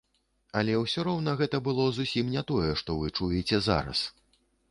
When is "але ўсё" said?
0.61-1.03